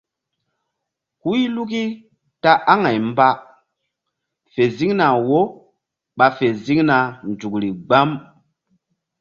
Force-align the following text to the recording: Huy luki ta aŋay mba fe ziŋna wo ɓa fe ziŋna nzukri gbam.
Huy 1.21 1.39
luki 1.55 1.83
ta 2.41 2.51
aŋay 2.71 2.97
mba 3.09 3.27
fe 4.53 4.63
ziŋna 4.77 5.07
wo 5.27 5.39
ɓa 6.17 6.25
fe 6.37 6.47
ziŋna 6.63 6.97
nzukri 7.29 7.69
gbam. 7.85 8.09